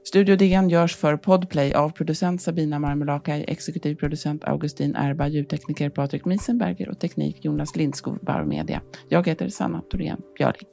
Studio 0.03 0.35
DN 0.35 0.69
görs 0.69 0.95
för 0.95 1.17
Podplay 1.17 1.73
av 1.73 1.89
producent 1.89 2.41
Sabina 2.41 2.79
Marmelakai, 2.79 3.45
exekutiv 3.47 3.95
producent 3.95 4.43
Augustin 4.43 4.95
Erba, 4.95 5.27
ljudtekniker 5.27 5.89
Patrik 5.89 6.25
Miesenberger 6.25 6.89
och 6.89 6.99
teknik 6.99 7.45
Jonas 7.45 7.75
Lindskog, 7.75 8.19
Bauer 8.25 8.45
Media. 8.45 8.81
Jag 9.09 9.27
heter 9.27 9.49
Sanna 9.49 9.81
Thorén 9.91 10.21
Björling. 10.37 10.67